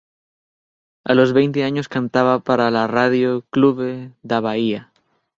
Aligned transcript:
A 1.03 1.13
los 1.13 1.31
veinte 1.31 1.63
años 1.63 1.87
cantaba 1.87 2.39
para 2.39 2.71
la 2.71 2.87
Rádio 2.87 3.43
Clube 3.51 4.11
da 4.23 4.39
Bahia. 4.39 4.91